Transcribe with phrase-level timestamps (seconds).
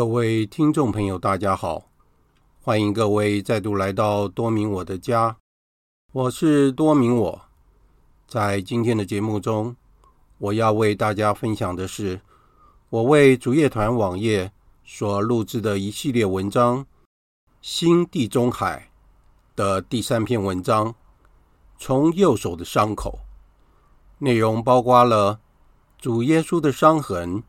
[0.00, 1.90] 各位听众朋友，大家好，
[2.62, 5.36] 欢迎各位再度来到多明我的家。
[6.12, 7.42] 我是多明我。
[8.26, 9.76] 在今天的节目中，
[10.38, 12.22] 我要为大家分享的是
[12.88, 14.50] 我为主业团网页
[14.86, 16.78] 所录制的一系列文章
[17.60, 18.90] 《新地中海》
[19.54, 20.92] 的第三篇文章
[21.78, 23.18] 《从右手的伤口》。
[24.24, 25.40] 内容包括了
[25.98, 27.42] 主耶稣的伤痕、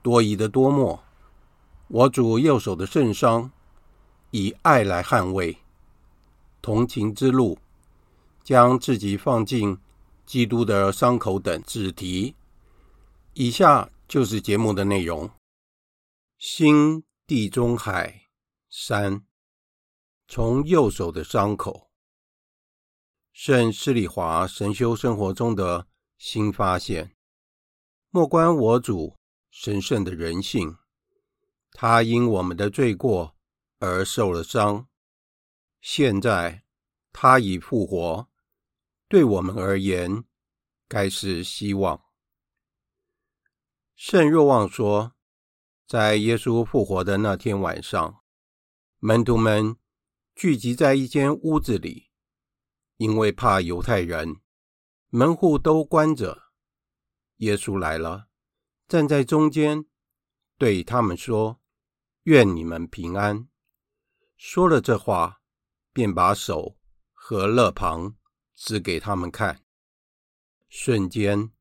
[0.00, 1.02] 多疑的多默。
[1.88, 3.52] 我主右手的圣伤，
[4.32, 5.56] 以爱来捍卫，
[6.60, 7.56] 同情之路，
[8.42, 9.78] 将自己放进
[10.24, 12.34] 基督的伤口等子题。
[13.34, 15.30] 以下就是节目的内容：
[16.38, 18.22] 新地中海
[18.68, 19.24] 三，
[20.26, 21.88] 从右手的伤口，
[23.32, 25.86] 圣施礼华神修生活中的
[26.18, 27.14] 新发现，
[28.10, 29.14] 莫观我主
[29.52, 30.76] 神圣的人性。
[31.78, 33.36] 他因我们的罪过
[33.80, 34.88] 而受了伤，
[35.82, 36.64] 现在
[37.12, 38.28] 他已复活，
[39.08, 40.24] 对我们而言
[40.88, 42.02] 该是希望。
[43.94, 45.12] 圣若望说，
[45.86, 48.22] 在耶稣复活的那天晚上，
[48.98, 49.76] 门徒们
[50.34, 52.08] 聚集在一间屋子里，
[52.96, 54.40] 因为怕犹太人，
[55.10, 56.44] 门户都关着。
[57.36, 58.28] 耶稣来了，
[58.88, 59.84] 站在中间，
[60.56, 61.60] 对他们说。
[62.26, 63.46] 愿你们平安。
[64.36, 65.42] 说了这话，
[65.92, 66.76] 便把手
[67.12, 68.16] 和肋旁
[68.56, 69.62] 指给他们看。
[70.68, 71.52] 瞬间，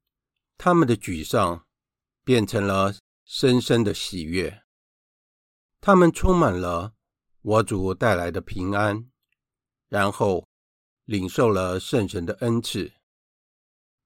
[0.58, 1.68] 他们的沮丧
[2.24, 4.64] 变成了深深的喜悦。
[5.80, 6.96] 他们充满了
[7.44, 9.12] 我主带来的平安，
[9.88, 10.48] 然后
[11.04, 12.92] 领受了圣神的恩赐。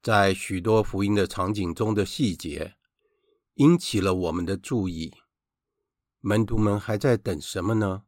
[0.02, 2.76] 在许多福音的场景中的细节，
[3.54, 5.16] 引起了我们的注意。
[6.22, 8.04] 门徒们还在等什么呢？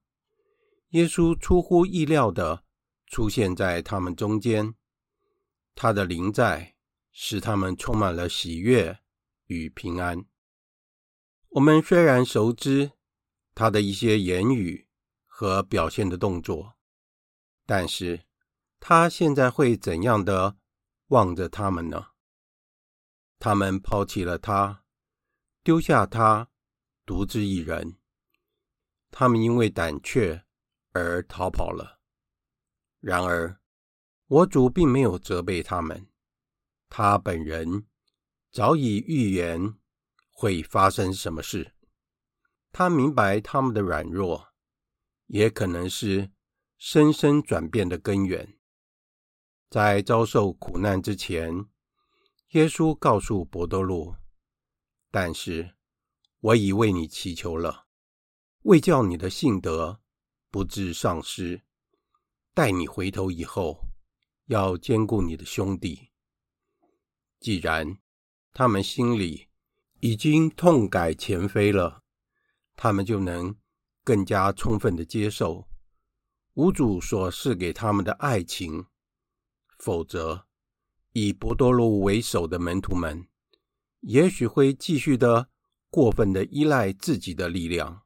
[0.89, 2.65] 耶稣出乎意料的
[3.07, 4.75] 出现在他们中间，
[5.75, 6.75] 他的临在
[7.11, 8.99] 使他们充满了喜悦
[9.45, 10.25] 与平安。
[11.49, 12.91] 我们虽然熟知
[13.55, 14.87] 他的一些言语
[15.25, 16.75] 和表现的动作，
[17.65, 18.25] 但是
[18.79, 20.57] 他现在会怎样的
[21.07, 22.07] 望着他们呢？
[23.39, 24.83] 他们抛弃了他，
[25.63, 26.49] 丢下他，
[27.05, 27.97] 独自一人。
[29.11, 30.43] 他们因为胆怯
[30.93, 31.99] 而逃跑了。
[32.99, 33.59] 然而，
[34.27, 36.07] 我主并没有责备他们，
[36.89, 37.85] 他本人
[38.51, 39.75] 早已预言
[40.31, 41.75] 会发生什么事。
[42.71, 44.53] 他明白他们的软弱，
[45.27, 46.31] 也可能是
[46.77, 48.57] 深深转变的根源。
[49.69, 51.65] 在遭受苦难之前，
[52.51, 54.15] 耶稣告诉伯多禄
[55.11, 55.75] ：“但是
[56.39, 57.87] 我已为你祈求了。”
[58.63, 60.01] 为叫你的信德
[60.51, 61.63] 不致丧失，
[62.53, 63.85] 待你回头以后，
[64.45, 66.09] 要兼顾你的兄弟。
[67.39, 67.97] 既然
[68.53, 69.47] 他们心里
[69.99, 72.03] 已经痛改前非了，
[72.75, 73.55] 他们就能
[74.03, 75.67] 更加充分的接受
[76.53, 78.85] 吾主所赐给他们的爱情。
[79.79, 80.45] 否则，
[81.13, 83.27] 以博多禄为首的门徒们，
[84.01, 85.49] 也许会继续的
[85.89, 88.03] 过分的依赖自己的力量。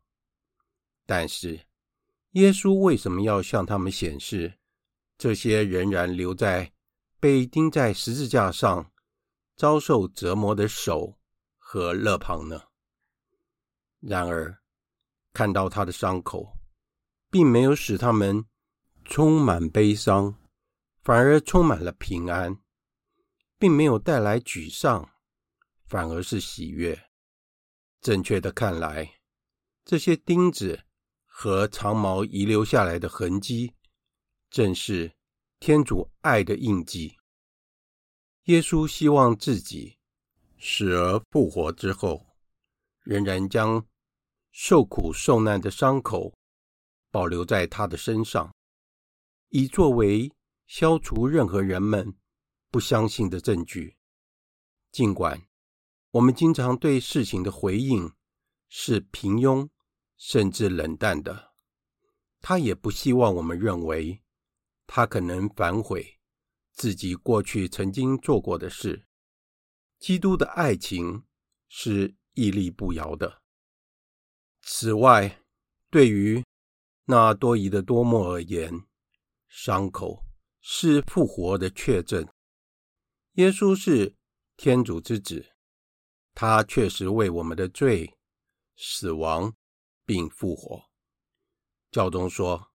[1.06, 1.68] 但是，
[2.32, 4.60] 耶稣为什么要向他们显示
[5.18, 6.74] 这些仍然留在
[7.20, 8.92] 被钉在十字架上
[9.56, 11.18] 遭受折磨的手
[11.58, 12.62] 和肋旁呢？
[14.00, 14.62] 然而，
[15.32, 16.58] 看到他的伤口，
[17.30, 18.44] 并没有使他们
[19.04, 20.36] 充满悲伤，
[21.04, 22.60] 反而充满了平安，
[23.60, 25.08] 并没有带来沮丧，
[25.86, 27.10] 反而是喜悦。
[28.02, 29.22] 正确的看来，
[29.86, 30.85] 这些钉子。
[31.38, 33.74] 和长矛遗留下来的痕迹，
[34.50, 35.14] 正是
[35.60, 37.18] 天主爱的印记。
[38.46, 39.98] 耶稣希望自己
[40.58, 42.26] 死而复活之后，
[43.02, 43.86] 仍然将
[44.54, 46.34] 受苦受难的伤口
[47.12, 48.56] 保留在他的身上，
[49.50, 50.32] 以作为
[50.68, 52.16] 消除任何人们
[52.72, 53.98] 不相信的证据。
[54.94, 55.46] 尽管
[56.12, 58.10] 我们经常对事情的回应
[58.70, 59.68] 是平庸。
[60.18, 61.54] 甚至冷淡的，
[62.42, 64.22] 他也不希望我们认为
[64.88, 66.20] 他可能反悔
[66.74, 69.08] 自己过去曾经做过的事。
[70.00, 71.24] 基督的爱情
[71.68, 73.42] 是屹立不摇的。
[74.62, 75.44] 此外，
[75.90, 76.44] 对于
[77.06, 78.86] 那多疑的多默而言，
[79.48, 80.26] 伤口
[80.60, 82.28] 是复活的确证。
[83.34, 84.16] 耶稣是
[84.58, 85.54] 天主之子，
[86.34, 88.18] 他确实为我们的罪、
[88.76, 89.54] 死亡。
[90.06, 90.90] 并复活。
[91.92, 92.72] 教宗说，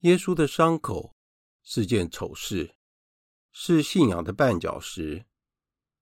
[0.00, 1.16] 耶稣的伤口
[1.62, 2.76] 是件丑事，
[3.52, 5.26] 是信仰的绊脚石，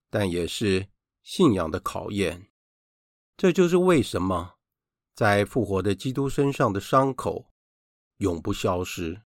[0.08, 0.88] 但也是
[1.22, 2.50] 信仰的考验。
[3.36, 4.58] 这就是为什么
[5.14, 7.52] 在复活的基督身上的伤口
[8.18, 9.22] 永不消失，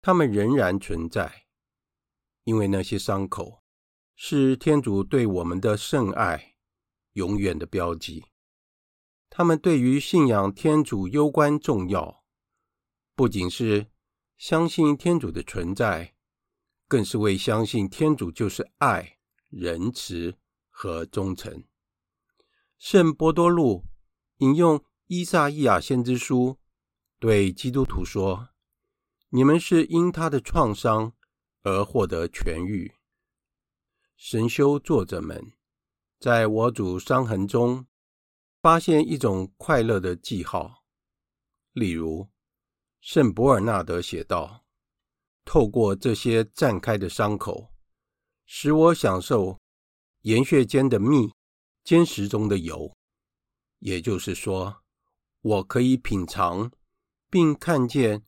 [0.00, 1.46] 它们仍然存在，
[2.44, 3.62] 因为那些伤口
[4.14, 6.56] 是天主对我们的圣爱
[7.12, 8.24] 永远的标记。
[9.36, 12.22] 他们对于信仰天主攸关重要，
[13.16, 13.88] 不仅是
[14.36, 16.14] 相信天主的存在，
[16.86, 19.18] 更是为相信天主就是爱、
[19.50, 20.36] 仁慈
[20.70, 21.64] 和忠诚。
[22.78, 23.82] 圣波多禄
[24.36, 26.60] 引用伊撒意亚先知书，
[27.18, 28.50] 对基督徒说
[29.30, 31.12] ：“你们是因他的创伤
[31.62, 32.92] 而获得痊愈。”
[34.16, 35.52] 神修作者们
[36.20, 37.88] 在我主伤痕中。
[38.64, 40.86] 发现一种快乐的记号，
[41.72, 42.30] 例如
[43.02, 44.64] 圣博尔纳德写道
[45.44, 47.74] ：“透过这些绽开的伤口，
[48.46, 49.60] 使我享受
[50.22, 51.30] 盐穴间的蜜，
[51.84, 52.90] 坚石中的油。
[53.80, 54.82] 也就是说，
[55.42, 56.72] 我可以品尝
[57.28, 58.24] 并看见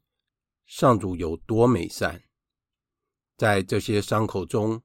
[0.67, 2.23] 上主有多美善。
[3.39, 4.83] 在这些伤口中，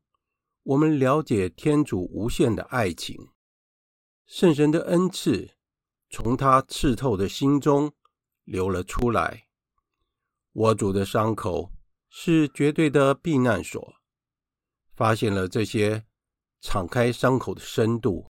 [0.64, 3.28] 我们了解天主无限的爱情。”
[4.34, 5.58] 圣神的恩赐
[6.10, 7.92] 从他刺透的心中
[8.46, 9.50] 流了出来。
[10.54, 11.74] 我主的伤口
[12.08, 13.96] 是绝对的避难所。
[14.96, 16.06] 发现了这些
[16.62, 18.32] 敞开伤口的深度，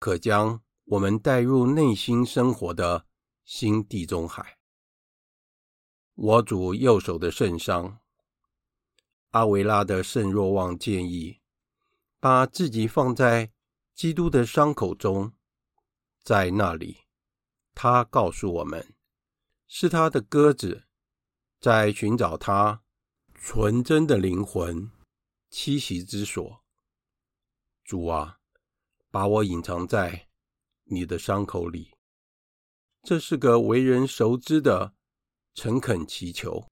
[0.00, 3.06] 可将我们带入内心生活的
[3.44, 4.58] 新地中海。
[6.16, 8.00] 我主右手的圣伤，
[9.30, 11.38] 阿维拉的圣若望建议，
[12.18, 13.52] 把自己放在。
[14.00, 15.34] 基督的伤口中，
[16.22, 17.00] 在那里，
[17.74, 18.94] 他告诉我们，
[19.66, 20.86] 是他的鸽子
[21.60, 22.82] 在寻找他
[23.34, 24.90] 纯真的灵魂
[25.50, 26.64] 栖息之所。
[27.84, 28.38] 主啊，
[29.10, 30.28] 把我隐藏在
[30.84, 31.94] 你的伤口里。
[33.02, 34.94] 这是个为人熟知的
[35.52, 36.66] 诚恳祈求。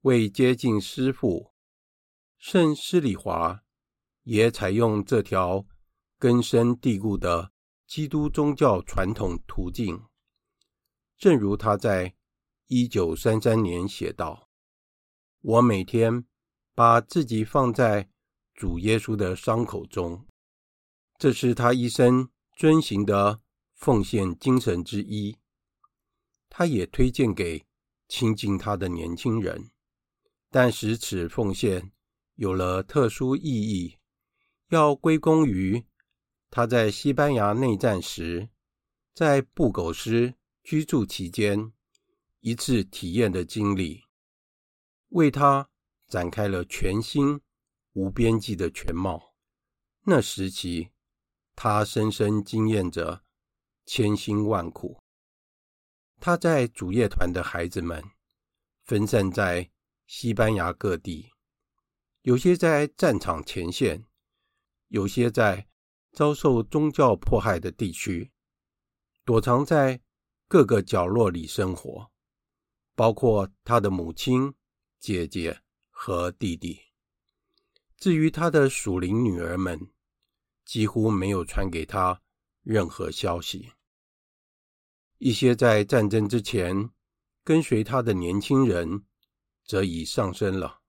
[0.00, 1.52] 为接近师父，
[2.38, 3.62] 圣施礼华
[4.22, 5.66] 也采用这条。
[6.20, 7.50] 根深蒂固的
[7.86, 10.04] 基督宗教传统途径，
[11.16, 12.14] 正如他在
[12.66, 14.50] 一九三三年写道
[15.40, 16.26] ：“我每天
[16.74, 18.10] 把自己放在
[18.52, 20.26] 主耶稣的伤口中，
[21.16, 23.40] 这是他一生遵行的
[23.74, 25.38] 奉献精神之一。
[26.50, 27.64] 他也推荐给
[28.08, 29.70] 亲近他的年轻人，
[30.50, 31.92] 但使此奉献
[32.34, 33.96] 有了特殊意义，
[34.68, 35.82] 要归功于。”
[36.52, 38.48] 他在西班牙内战时，
[39.14, 41.72] 在布狗斯居住期间，
[42.40, 44.02] 一次体验的经历，
[45.10, 45.70] 为他
[46.08, 47.40] 展开了全新、
[47.92, 49.36] 无边际的全貌。
[50.02, 50.90] 那时期，
[51.54, 53.22] 他深深经验着
[53.86, 55.00] 千辛万苦。
[56.18, 58.02] 他在主业团的孩子们
[58.84, 59.70] 分散在
[60.08, 61.30] 西班牙各地，
[62.22, 64.04] 有些在战场前线，
[64.88, 65.69] 有些在。
[66.12, 68.30] 遭受宗教迫害的地区，
[69.24, 70.00] 躲藏在
[70.48, 72.10] 各个角落里生活，
[72.94, 74.52] 包括他的母亲、
[74.98, 76.80] 姐姐和弟弟。
[77.96, 79.90] 至于他的属灵女儿们，
[80.64, 82.22] 几乎没有传给他
[82.62, 83.72] 任何消息。
[85.18, 86.90] 一些在战争之前
[87.44, 89.04] 跟随他的年轻人，
[89.64, 90.80] 则已丧生了。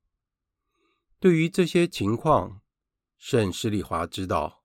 [1.20, 2.62] 对于这些情况，
[3.18, 4.61] 圣施利华知道。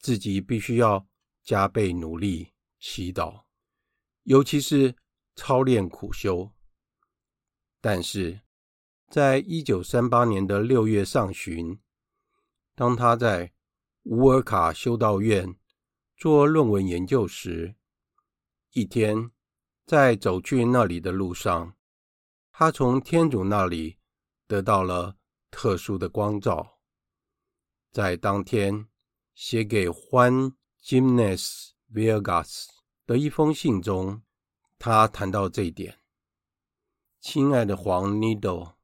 [0.00, 1.06] 自己必须要
[1.42, 3.44] 加倍努力祈祷，
[4.22, 4.96] 尤其是
[5.36, 6.50] 操练苦修。
[7.82, 8.40] 但是，
[9.08, 11.78] 在一九三八年的六月上旬，
[12.74, 13.52] 当他在
[14.04, 15.54] 乌尔卡修道院
[16.16, 17.74] 做论文研究时，
[18.72, 19.30] 一天
[19.84, 21.76] 在走去那里的路上，
[22.52, 23.98] 他从天主那里
[24.46, 25.18] 得到了
[25.50, 26.78] 特殊的光照。
[27.92, 28.89] 在当天。
[29.42, 32.68] 写给欢吉梅斯·维尔加斯
[33.06, 34.20] 的一封信中，
[34.78, 35.98] 他谈到这一点。
[37.20, 38.74] 亲爱的黄 needle，，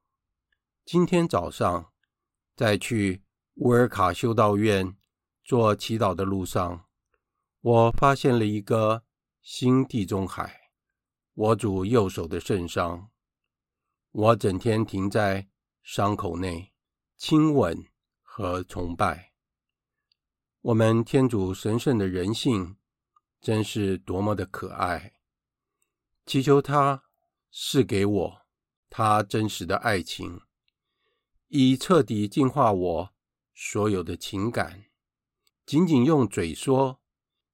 [0.83, 1.93] 今天早上
[2.55, 3.21] 在去
[3.57, 4.97] 乌尔卡修道院
[5.45, 6.87] 做祈祷的路上，
[7.61, 9.03] 我发现了一个
[9.43, 10.71] 新地中海，
[11.35, 13.11] 我主右手的圣伤。
[14.09, 15.47] 我整天停在
[15.83, 16.73] 伤口内，
[17.15, 17.85] 亲吻
[18.23, 19.26] 和崇拜。
[20.67, 22.75] 我们天主神圣的人性，
[23.39, 25.13] 真是多么的可爱！
[26.25, 27.05] 祈求他
[27.49, 28.41] 赐给我
[28.89, 30.41] 他真实的爱情，
[31.47, 33.13] 以彻底净化我
[33.55, 34.87] 所有的情感。
[35.65, 36.99] 仅仅用嘴说，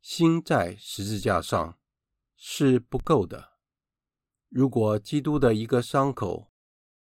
[0.02, 1.78] 心在十字架上
[2.36, 3.60] 是不够的。
[4.50, 6.52] 如果基督的一个伤口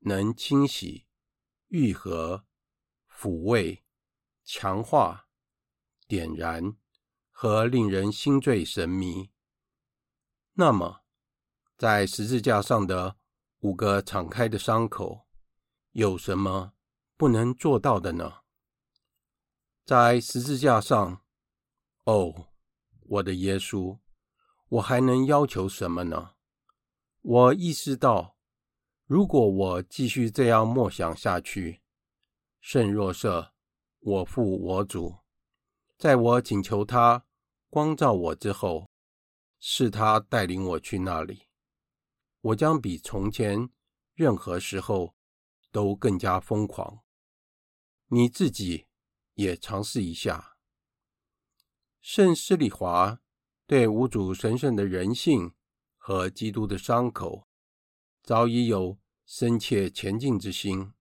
[0.01, 1.07] 能清洗、
[1.69, 2.45] 愈合、
[3.09, 3.85] 抚慰、
[4.45, 5.29] 强化、
[6.11, 6.75] 点燃
[7.31, 9.31] 和令人心醉神迷，
[10.55, 11.03] 那么
[11.79, 13.15] 在十字架上的
[13.61, 15.29] 五个敞开的伤口，
[15.93, 16.73] 有什么
[17.17, 18.39] 不能做到的呢？
[19.85, 21.23] 在十字架上，
[22.03, 22.49] 哦。
[23.05, 23.99] 我的耶稣，
[24.69, 26.35] 我还能要求什么呢？
[27.23, 28.37] 我意识到，
[29.07, 31.83] 如果我继续这样默想下去，
[32.61, 33.53] 圣若瑟，
[34.01, 35.20] 我父我主，
[36.01, 37.27] 在我请求他
[37.69, 38.89] 光照我之后，
[39.59, 41.43] 是他带领我去那里，
[42.41, 43.69] 我将比从前
[44.15, 45.15] 任何时候
[45.71, 47.01] 都更加疯狂。
[48.07, 48.87] 你自己
[49.35, 50.57] 也尝试一下。
[52.01, 53.21] 圣施里华
[53.67, 55.53] 对无主神圣的人性
[55.99, 57.47] 和基督的伤口
[58.23, 60.95] 早已有深切前进之心，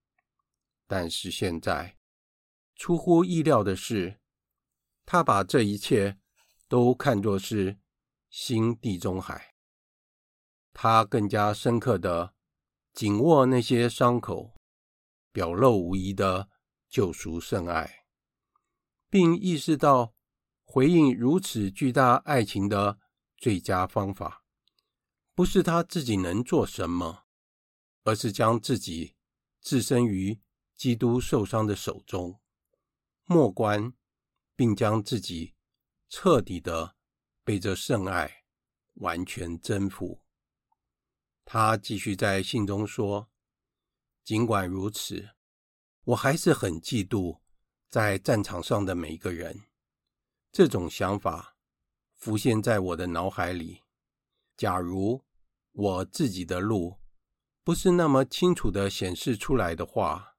[0.86, 1.96] 但是现在
[2.76, 4.19] 出乎意料的是，
[5.12, 6.20] 他把这一切
[6.68, 7.80] 都看作是
[8.28, 9.56] 新地中海。
[10.72, 12.32] 他更加深刻地
[12.92, 14.54] 紧握那些伤口，
[15.32, 16.48] 表露无遗的
[16.88, 18.04] 救赎圣爱，
[19.08, 20.14] 并意识到。
[20.64, 23.00] 回应如此巨大爱情的
[23.36, 24.44] 最佳方法，
[25.34, 27.24] 不是他自己能做什么，
[28.04, 29.16] 而是将自己
[29.60, 30.40] 置身于
[30.76, 32.38] 基督受伤的手中，
[33.24, 33.92] 默观，
[34.60, 35.54] 并将自己
[36.10, 36.94] 彻底的
[37.42, 38.44] 被这圣爱
[38.96, 40.20] 完全征服。
[41.46, 43.30] 他继续在信中说
[44.22, 45.30] ：“尽管如此，
[46.04, 47.40] 我还是很嫉妒
[47.88, 49.62] 在战场上的每一个人。”
[50.52, 51.56] 这种想法
[52.12, 53.80] 浮现在我的脑海里。
[54.58, 55.24] 假如
[55.72, 56.98] 我自己的路
[57.64, 60.36] 不是那么清楚的显示出来的话，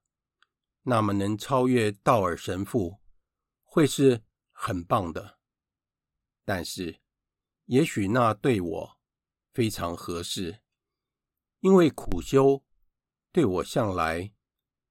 [0.82, 3.01] 那么能超越道尔神父
[3.74, 5.38] 会是很棒的。
[6.44, 7.00] 但是，
[7.64, 8.98] 也许那对我
[9.54, 10.60] 非常合适，
[11.60, 12.62] 因为苦修
[13.32, 14.34] 对我向来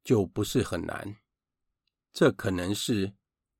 [0.03, 1.17] 就不是很难。
[2.11, 3.15] 这可能是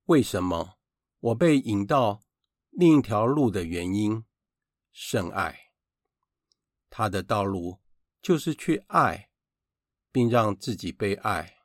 [0.05, 0.79] 为什么。
[1.19, 2.23] 我被引到
[2.71, 4.25] 另一条路的原因，
[4.91, 5.71] 圣爱。
[6.89, 7.79] 他的道路
[8.23, 9.29] 就是去爱，
[10.11, 11.59] 并让自己被爱。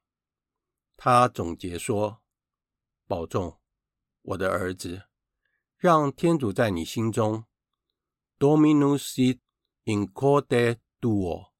[0.94, 2.22] 他总结说
[3.06, 3.60] ：“保重，
[4.22, 5.04] 我的儿子，
[5.76, 7.44] 让天主在你心中
[8.38, 9.40] ，Dominus sit
[9.84, 11.52] in corde tuo。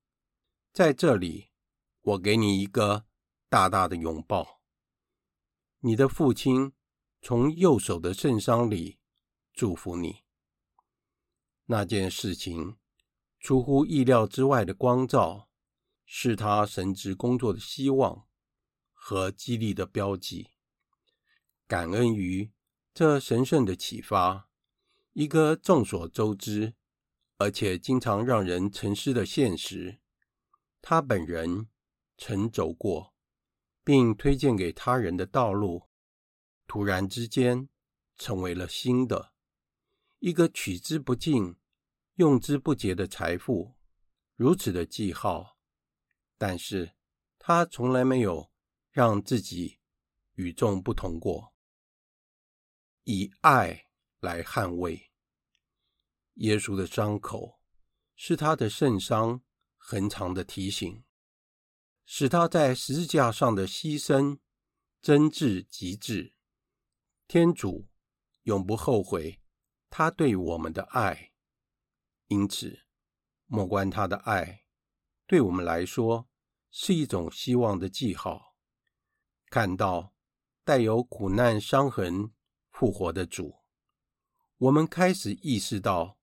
[0.73, 1.51] 在这里，
[2.03, 3.07] 我给你一个
[3.49, 4.61] 大大的拥抱。
[5.81, 6.73] 你的父亲。”
[7.23, 9.01] 从右手的圣伤里
[9.53, 10.23] 祝福你。
[11.65, 12.77] 那件事情
[13.41, 15.49] 出乎意料之外的光照，
[16.05, 18.29] 是他神职工作的希望
[18.93, 20.53] 和激励的标记。
[21.69, 22.53] 感恩于
[22.95, 24.49] 这神圣的启发，
[25.15, 26.75] 一个众所周知
[27.39, 29.99] 而且经常让人沉思的现实，
[30.81, 31.69] 他本人
[32.17, 33.15] 曾走过
[33.83, 35.89] 并推荐给他人的道路。
[36.69, 37.69] 突然之间，
[38.17, 39.33] 成为了新的
[40.21, 41.57] 一个取之不尽、
[42.15, 43.75] 用之不竭的财富，
[44.37, 45.59] 如此的记号。
[46.39, 46.93] 但是，
[47.39, 48.51] 他从来没有
[48.91, 49.79] 让自己
[50.35, 51.55] 与众不同过，
[53.09, 53.87] 以爱
[54.19, 55.13] 来捍卫
[56.35, 57.61] 耶稣的伤口，
[58.17, 59.41] 是他的圣伤
[59.77, 61.05] 恒长的提醒，
[62.05, 64.41] 使他在十字架上的牺牲
[65.01, 66.35] 真挚极致。
[67.29, 67.89] 天主
[68.43, 69.41] 永不后悔
[69.89, 71.33] 他对我们的爱，
[72.27, 72.81] 因此，
[73.47, 74.65] 莫关他的爱，
[75.29, 76.29] 对我们来说
[76.73, 78.57] 是一种希望的记号。
[79.49, 80.13] 看到
[80.65, 82.33] 带有苦难伤痕
[82.79, 83.57] 复活的主，
[84.59, 86.19] 我们开始意识到，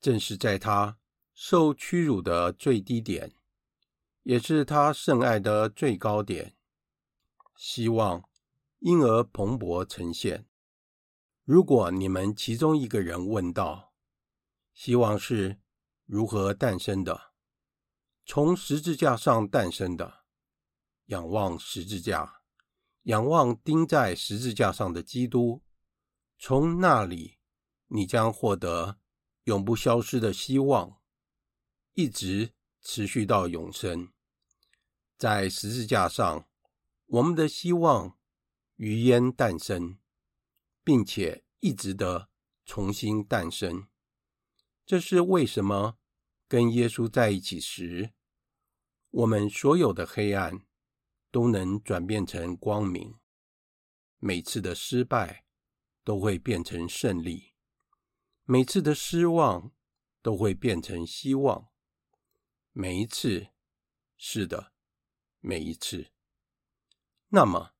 [0.00, 0.98] 正是在他
[1.32, 3.36] 受屈辱的最低点，
[4.24, 6.56] 也是他圣爱的最高点，
[7.56, 8.28] 希望。
[8.80, 10.48] 因而蓬勃呈现。
[11.44, 13.92] 如果你们其中一个人问道
[14.74, 15.60] ：“希望是
[16.04, 17.30] 如何诞生的？”
[18.26, 20.24] 从十字架上诞生的，
[21.06, 22.40] 仰望十字架，
[23.02, 25.62] 仰望钉在十字架上的基督，
[26.44, 27.38] 从那里
[27.86, 28.98] 你将获得
[29.44, 31.00] 永不消失的希望。
[31.92, 34.12] 一直持续到永生。
[35.16, 36.48] 在十字架上，
[37.06, 38.18] 我们的希望
[38.74, 39.98] 于烟诞生，
[40.82, 42.28] 并且一直的
[42.64, 43.86] 重新诞生。
[44.84, 45.96] 这是为什么？
[46.48, 48.14] 跟耶稣在一起时，
[49.10, 50.66] 我们所有的黑暗
[51.30, 53.14] 都能转变成光明。
[54.18, 55.44] 每次的失败
[56.04, 57.54] 都会变成胜利，
[58.44, 59.72] 每次的失望
[60.20, 61.70] 都会变成希望。
[62.72, 63.48] 每一次，
[64.16, 64.72] 是的，
[65.40, 66.12] 每一次。
[67.28, 67.74] 那么，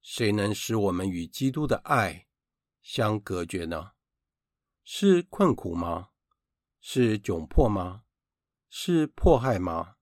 [0.00, 2.28] 谁能使我们与基督的爱
[2.82, 3.92] 相隔绝呢？
[4.84, 6.10] 是困苦吗？
[6.80, 8.04] 是窘迫吗？
[8.68, 9.96] 是迫害吗？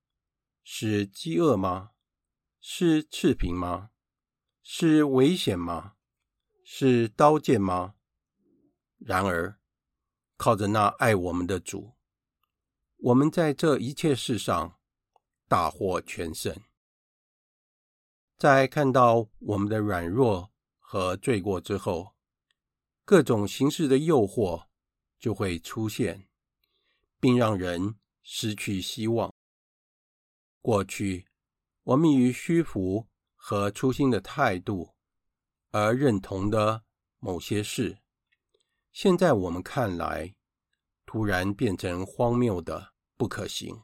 [0.62, 1.92] 是饥饿吗？
[2.60, 3.90] 是赤贫吗？
[4.62, 5.96] 是危险吗？
[6.72, 7.96] 是刀剑吗？
[8.98, 9.58] 然而，
[10.36, 11.96] 靠着那爱我们的主，
[12.98, 14.78] 我们在这一切事上
[15.48, 16.56] 大获全胜。
[18.38, 22.14] 在看到我们的软弱和罪过之后，
[23.04, 24.68] 各种形式的诱惑
[25.18, 26.28] 就会出现，
[27.18, 29.34] 并让人失去希望。
[30.62, 31.26] 过去，
[31.82, 34.94] 我们以虚浮和粗心的态度
[35.70, 36.84] 而认同的
[37.18, 37.98] 某些事，
[38.92, 40.34] 现在我们看来，
[41.06, 43.82] 突然变成荒谬的不可行。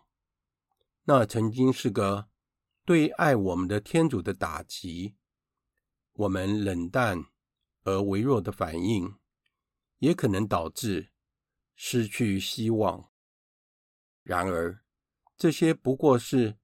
[1.05, 2.29] 那曾经是个
[2.85, 5.17] 对爱我们的天主的打击，
[6.15, 7.25] 我们冷淡
[7.85, 9.15] 而微弱的反应，
[9.99, 11.13] 也可能导致
[11.77, 13.11] 失去希望。
[14.25, 14.83] 然而，
[15.37, 16.59] 这些不过是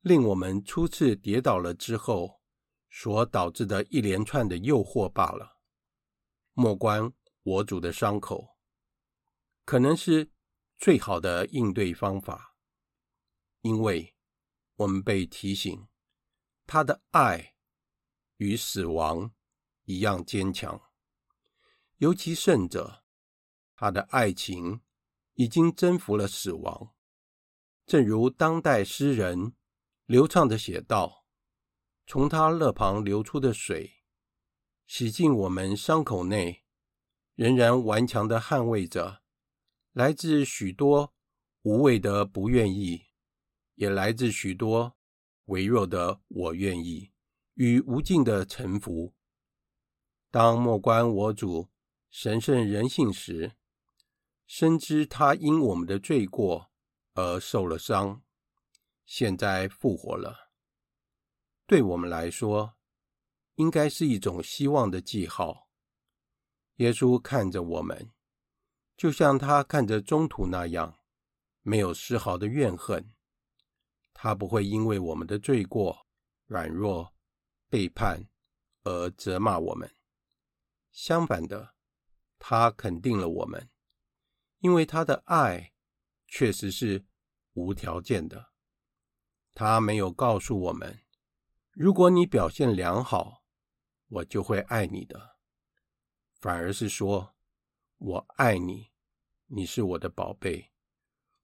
[0.00, 2.35] 令我们初次跌倒了之后
[2.98, 5.58] 所导致的一连串的诱惑罢了。
[6.54, 8.56] 莫关我主的伤口，
[9.66, 10.30] 可能是
[10.78, 12.56] 最好的应对方法，
[13.60, 14.14] 因为
[14.76, 15.86] 我们被提醒，
[16.66, 17.54] 他的爱
[18.38, 19.30] 与死亡
[19.84, 20.80] 一样坚强，
[21.98, 23.04] 尤其甚者，
[23.74, 24.80] 他的爱情
[25.34, 26.94] 已经征服了死亡。
[27.84, 29.54] 正如当代诗人
[30.06, 31.24] 流畅的写道
[32.06, 34.02] ：“从他肋旁流出的水，
[34.86, 36.62] 洗净我们伤口内，
[37.34, 39.22] 仍然顽强地捍卫着，
[39.92, 41.12] 来自许多
[41.62, 43.06] 无谓的不愿意，
[43.74, 44.96] 也来自许多
[45.46, 47.12] 微弱的我愿意
[47.54, 49.14] 与无尽的臣服。
[50.30, 51.68] 当莫观我主
[52.08, 53.56] 神圣人性时，
[54.46, 56.70] 深知他因我们的罪过。”
[57.18, 58.22] 而受了伤，
[59.06, 60.45] 现在复活了。
[61.66, 62.76] 对我们来说，
[63.56, 65.68] 应该是一种希望的记号。
[66.76, 68.12] 耶稣看着我们，
[68.96, 71.00] 就像他看着中途那样，
[71.62, 73.12] 没有丝毫的怨恨。
[74.14, 76.06] 他不会因为我们的罪过、
[76.46, 77.12] 软弱、
[77.68, 78.28] 背叛
[78.84, 79.92] 而责骂我们。
[80.92, 81.74] 相反的，
[82.38, 83.68] 他肯定了我们，
[84.60, 85.72] 因为他的爱。
[86.28, 87.06] 确实是
[87.52, 88.52] 无条件的。
[89.54, 91.05] 他没有告诉我们，
[91.78, 93.44] 如果你表现良好，
[94.08, 95.36] 我就会爱你的。
[96.40, 97.34] 反而是说，
[97.98, 98.92] 我爱你，
[99.48, 100.72] 你是我的宝贝。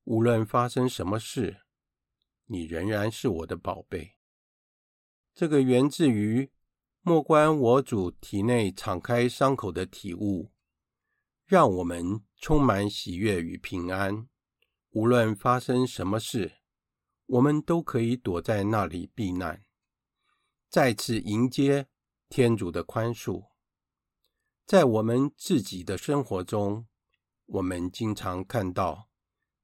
[0.04, 1.66] 无论发生什么事，
[2.46, 4.16] 你仍然是我的宝贝。
[5.34, 6.50] 这个源自于
[7.02, 10.50] 莫观我主体内敞开伤口的体悟，
[11.44, 14.26] 让我们充满喜悦与平安。
[14.92, 16.54] 无论发生什么事，
[17.26, 19.62] 我们都可以躲在那里避难，
[20.72, 21.86] 再次迎接
[22.30, 23.50] 天主的宽恕。
[24.64, 26.88] 在我们自己的生活中，
[27.44, 29.10] 我们经常看到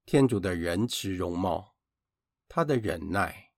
[0.05, 1.77] 天主的仁慈容貌，
[2.47, 3.55] 他的忍耐。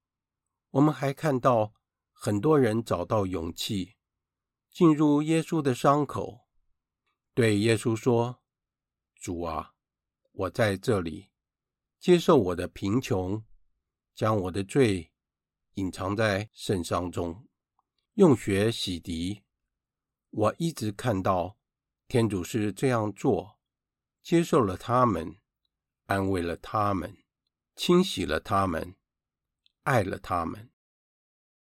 [0.70, 1.74] 我们还看到
[2.12, 3.96] 很多人找到勇气，
[4.70, 6.46] 进入耶稣的伤口，
[7.34, 8.44] 对耶稣说
[9.20, 9.74] ：“主啊，
[10.30, 11.30] 我在这里。”
[11.98, 13.44] 接受我的贫穷，
[14.14, 15.10] 将我的罪
[15.74, 17.46] 隐藏在圣伤中，
[18.14, 19.42] 用血洗涤。
[20.30, 21.56] 我一直看到
[22.06, 23.58] 天主是这样做，
[24.22, 25.36] 接受了他们，
[26.06, 27.16] 安慰了他们，
[27.74, 28.96] 清洗了他们，
[29.84, 30.70] 爱了他们，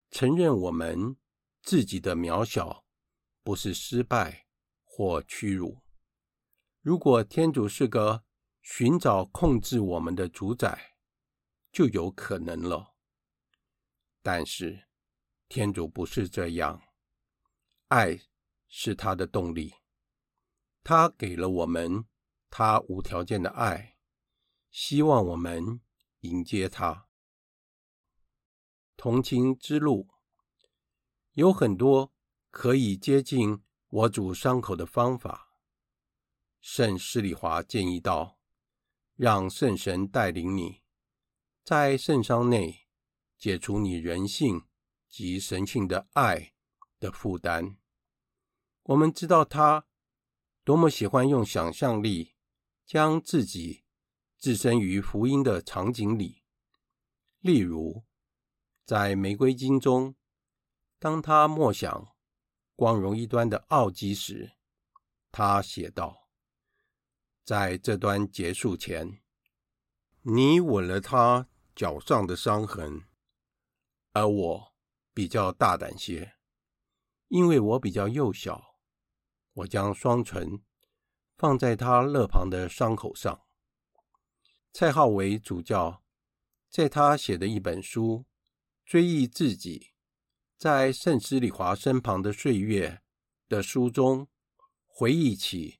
[0.09, 1.15] 承认我们
[1.61, 2.85] 自己的渺小，
[3.43, 4.47] 不是失败
[4.83, 5.81] 或屈辱。
[6.81, 8.23] 如果天主是个
[8.61, 10.95] 寻找控制我们的主宰，
[11.71, 12.96] 就有可能了。
[14.21, 14.87] 但是
[15.47, 16.81] 天主不是这样，
[17.87, 18.19] 爱
[18.67, 19.73] 是他的动力，
[20.83, 22.05] 他给了我们
[22.49, 23.97] 他无条件的爱，
[24.69, 25.81] 希望我们
[26.21, 27.07] 迎接他。
[28.95, 30.09] 同情之路
[31.33, 32.11] 有很多
[32.49, 35.53] 可以接近我主伤口的方法。
[36.59, 38.39] 圣施礼华建议道
[39.15, 40.81] ：“让圣神带领你，
[41.63, 42.86] 在圣伤内
[43.37, 44.65] 解除你人性
[45.07, 46.53] 及神性的爱
[46.99, 47.77] 的负担。”
[48.83, 49.85] 我们知道他
[50.63, 52.35] 多么喜欢用想象力
[52.85, 53.83] 将自己
[54.37, 56.43] 置身于福音的场景里。
[57.39, 58.03] 例如，
[58.85, 60.15] 在玫瑰经中，
[60.99, 62.15] 当他默想
[62.75, 64.53] 光荣一端的奥基时，
[65.31, 66.29] 他写道。
[67.43, 69.21] 在这段结束前，
[70.21, 73.07] 你吻了他脚上的伤痕，
[74.17, 74.73] 而我
[75.13, 76.33] 比较大胆些，
[77.27, 78.79] 因为我比较幼小。
[79.53, 80.61] 我将双唇
[81.35, 83.45] 放在他肋旁的伤口上。
[84.73, 86.03] 蔡浩为主教
[86.69, 88.25] 在他写的一本书
[88.89, 89.93] 《追忆自己
[90.57, 92.89] 在圣施里华身旁的岁月》
[93.49, 94.27] 的书中，
[94.85, 95.79] 回忆起。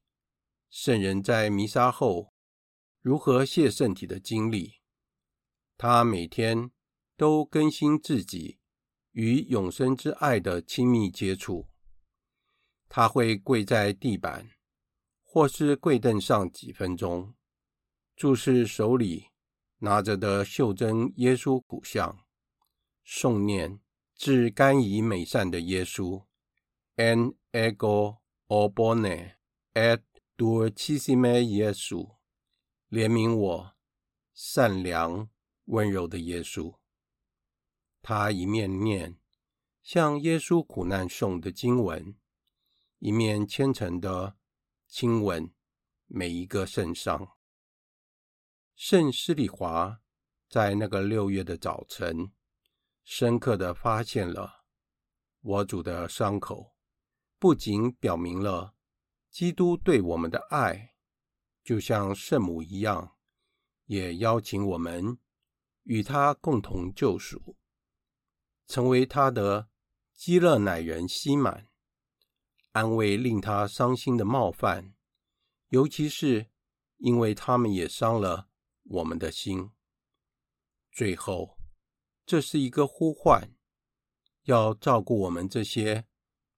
[0.70, 2.34] 圣人在弥撒后
[3.02, 4.82] 如何谢圣体的经历，
[5.78, 6.72] 他每天
[7.18, 8.60] 都更新自己
[9.12, 11.68] 与永生之爱的亲密接触。
[12.88, 14.52] 他会跪在地板
[15.22, 17.34] 或是跪凳上几分钟，
[18.16, 19.26] 注视手里
[19.80, 22.26] 拿着的袖珍耶稣骨像，
[23.06, 23.82] 诵念
[24.16, 26.24] 至甘以美善的耶稣。
[26.96, 29.36] ，An ego urbane
[29.74, 30.02] et
[30.38, 32.16] Dulcissime Iesu，
[32.90, 33.74] 怜悯我，
[34.34, 35.30] 善良
[35.66, 36.77] 温柔的耶稣。
[38.10, 39.20] 他一面念
[39.82, 42.16] 向耶稣苦难诵的经文，
[43.00, 44.38] 一面虔诚地
[44.88, 45.54] 亲吻
[46.06, 47.36] 每一个圣伤。
[48.76, 50.00] 圣施礼华
[50.48, 52.32] 在那个六月的早晨，
[53.04, 54.64] 深刻地发现了
[55.42, 56.78] 我主的伤口，
[57.38, 58.74] 不仅表明了。
[59.30, 60.96] 基督对我们的爱，
[61.62, 63.18] 就像圣母一样，
[63.84, 65.18] 也邀请我们
[65.84, 67.58] 与他共同救赎，
[68.68, 69.70] 成为他的
[70.14, 71.68] 基勒乃人希满，
[72.74, 74.94] 安慰令他伤心的冒犯，
[75.70, 76.52] 尤其是
[76.98, 78.50] 因为他们也伤了
[78.84, 79.72] 我们的心。
[80.92, 81.58] 最后，
[82.26, 83.56] 这是一个呼唤，
[84.44, 86.06] 要照顾我们这些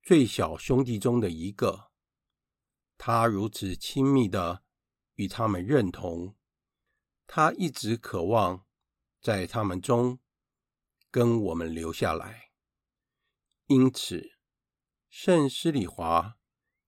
[0.01, 1.91] 最小兄弟中的一个。
[2.97, 4.63] 他如此亲密的
[5.15, 6.35] 与他们认同，
[7.27, 8.65] 他一直渴望
[9.21, 10.19] 在他们中
[11.11, 12.51] 跟我们留下来。
[13.67, 14.31] 因此，
[15.09, 16.37] 圣施里华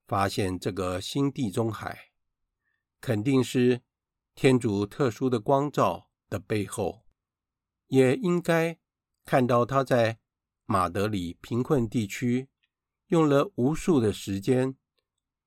[0.08, 2.12] 发现这个新地中海
[3.00, 3.82] 肯定是
[4.36, 7.06] 天主特殊的光照的背后，
[7.88, 8.80] 也应该
[9.26, 10.20] 看到他在
[10.66, 12.50] 马德里贫困地区
[13.08, 14.78] 用了无数的时间。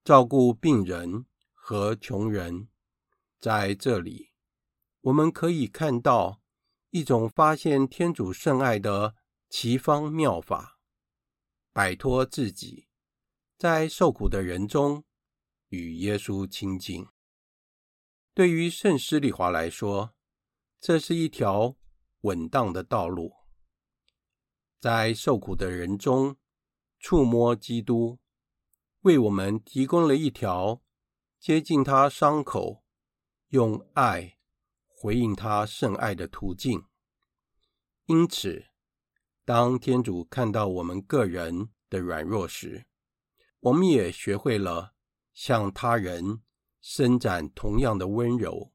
[0.04, 2.68] 照顾病人和穷人，
[3.40, 4.32] 在这里，
[5.00, 6.42] 我们可以看到
[6.94, 9.16] 一种发现天主圣爱的
[9.48, 10.78] 奇方妙法，
[11.72, 12.86] 摆脱自己，
[13.58, 15.02] 在受苦的人中
[15.70, 17.04] 与耶稣亲近。
[18.32, 20.14] 对于圣施礼华来说，
[20.80, 21.74] 这是一条
[22.20, 23.34] 稳当的道路，
[24.78, 26.36] 在受苦的人中
[27.00, 28.20] 触摸基督。
[29.00, 30.80] 为我们提供了一条
[31.40, 32.84] 接近他伤口、
[33.48, 34.38] 用爱
[35.04, 36.82] 回应他圣爱的途径。
[38.06, 38.64] 因此，
[39.44, 42.86] 当天主看到我们个人的软弱时，
[43.60, 44.94] 我们也学会了
[45.34, 46.40] 向他人
[46.80, 48.72] 伸展同样的温柔。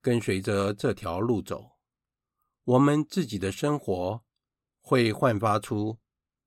[0.00, 1.78] 跟随着这条路走，
[2.64, 4.24] 我们自己的生活
[4.80, 6.00] 会焕发出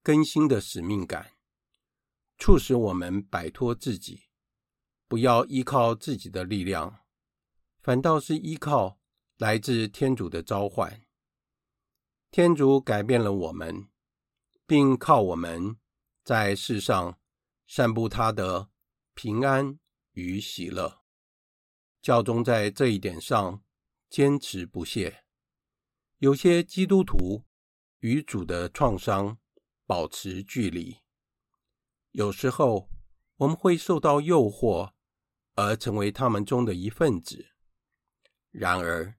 [0.04, 1.32] 更新的使命感。
[2.38, 4.24] 促使我们摆脱自己，
[5.08, 7.01] 不要依靠自己的力量，
[7.82, 9.00] 反倒是依靠
[9.38, 11.02] 来自天主的召唤。
[12.30, 13.90] 天主改变了我们，
[14.66, 15.78] 并靠我们
[16.24, 17.20] 在世上
[17.68, 18.70] 散布他的
[19.16, 19.80] 平安
[20.14, 21.02] 与喜乐。
[22.02, 23.64] 教宗在这一点上
[24.10, 25.24] 坚持不懈。
[26.20, 27.44] 有些基督徒
[28.00, 29.40] 与主的创伤
[29.86, 30.98] 保持距离。
[32.12, 32.90] 有时候，
[33.38, 34.94] 我们会受到诱惑，
[35.56, 37.48] 而成为他们中的一份子。
[38.52, 39.16] 然而，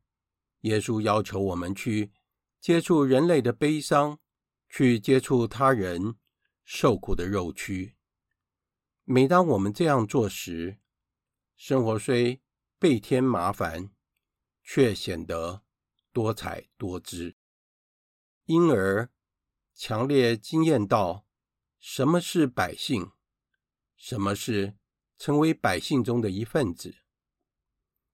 [0.61, 2.13] 耶稣要求我们去
[2.61, 4.21] 接触人类的悲伤，
[4.69, 6.17] 去接触他人
[6.65, 7.97] 受苦的肉躯。
[9.05, 10.79] 每当我们这样做时，
[11.57, 12.41] 生活虽
[12.79, 13.91] 倍添麻烦，
[14.63, 15.63] 却显得
[16.13, 17.35] 多彩多姿，
[18.45, 19.11] 因而
[19.75, 21.27] 强烈惊艳到
[21.81, 23.11] 什么是百姓，
[23.97, 24.77] 什么是
[25.19, 27.02] 成为百姓中的一份子。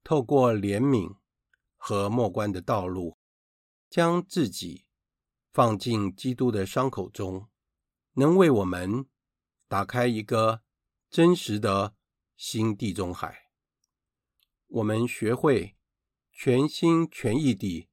[0.02, 1.16] 透过怜悯
[1.76, 3.18] 和默观的道路，
[3.90, 4.84] 将自己
[5.52, 7.48] 放进基督的伤口中，
[8.12, 9.06] 能为我们
[9.66, 10.62] 打开一个
[11.10, 11.94] 真实的
[12.36, 13.50] 新地中海。
[14.68, 15.76] 我们学会
[16.30, 17.88] 全心全意地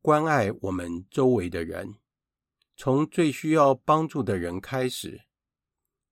[0.00, 1.96] 关爱我们周围的人，
[2.76, 5.24] 从最需要帮助的人开始，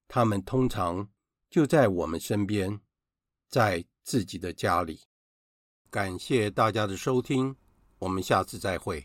[0.09, 1.11] 他们通常
[1.49, 2.81] 就在我们身边，
[3.49, 5.03] 在自己的家里。
[5.93, 7.55] 感谢大家的收听，
[7.99, 9.05] 我们下次再会。